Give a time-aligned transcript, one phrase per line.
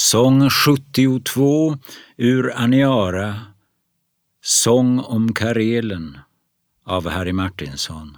[0.00, 1.78] Sång 72
[2.16, 3.40] ur Aniara
[4.42, 6.18] Sång om Karelen
[6.84, 8.16] av Harry Martinson.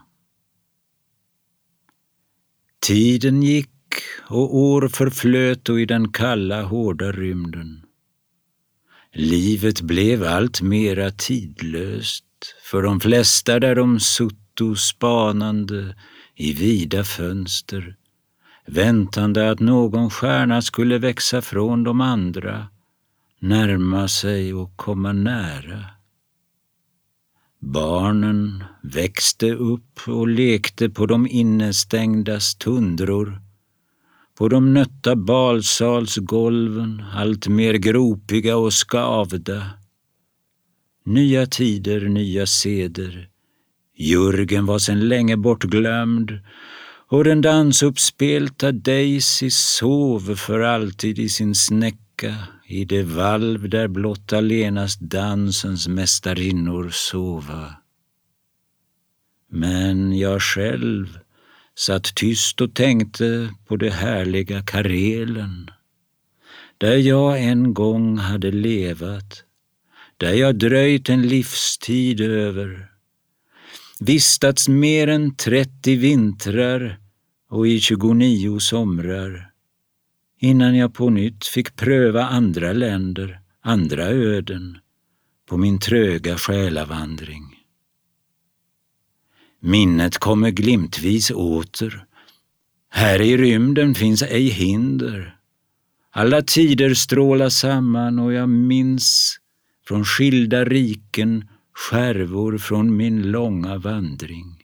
[2.81, 3.71] Tiden gick
[4.23, 7.83] och år förflöt och i den kalla, hårda rymden.
[9.13, 12.25] Livet blev allt mera tidlöst
[12.63, 15.97] för de flesta där de sutto spanande
[16.35, 17.97] i vida fönster
[18.67, 22.67] väntande att någon stjärna skulle växa från de andra,
[23.39, 25.85] närma sig och komma nära.
[27.61, 33.41] Barnen växte upp och lekte på de innestängdas tundror,
[34.39, 39.71] på de nötta balsalsgolven, allt mer gropiga och skavda.
[41.05, 43.29] Nya tider, nya seder.
[43.97, 46.41] Jörgen var sedan länge bortglömd
[47.11, 52.35] och den dansuppspelta Daisy sov för alltid i sin snäcka
[52.67, 57.75] i det valv där blott allenast dansens mästarinnor sova.
[59.51, 61.19] Men jag själv
[61.75, 65.71] satt tyst och tänkte på det härliga Karelen,
[66.79, 69.45] där jag en gång hade levat,
[70.17, 72.90] där jag dröjt en livstid över,
[74.01, 76.99] vistats mer än trettio vintrar
[77.51, 79.51] och i 29 somrar
[80.39, 84.79] innan jag på nytt fick pröva andra länder, andra öden
[85.49, 87.57] på min tröga själavandring.
[89.61, 92.05] Minnet kommer glimtvis åter.
[92.91, 95.37] Här i rymden finns ej hinder.
[96.11, 99.37] Alla tider strålar samman och jag minns
[99.87, 104.63] från skilda riken skärvor från min långa vandring.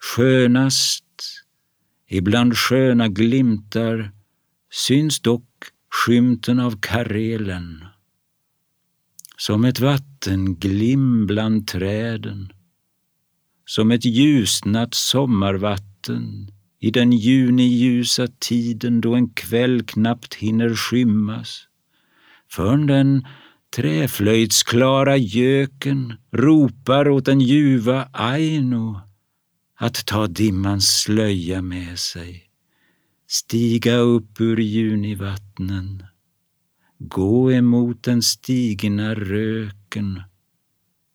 [0.00, 1.04] Skönast
[2.08, 4.12] ibland sköna glimtar
[4.70, 5.48] syns dock
[5.90, 7.84] skymten av Karelen.
[9.36, 12.52] Som ett vattenglim bland träden,
[13.64, 21.68] som ett ljusnat sommarvatten i den juniljusa tiden då en kväll knappt hinner skymmas,
[22.50, 23.26] förrän den
[23.76, 29.00] träflöjtsklara göken ropar åt den ljuva Aino
[29.76, 32.44] att ta dimmans slöja med sig,
[33.28, 36.06] stiga upp ur junivattnen,
[36.98, 40.22] gå emot den stigna röken,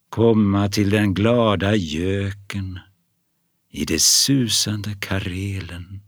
[0.09, 2.79] komma till den glada göken
[3.71, 6.06] i det susande Karelen.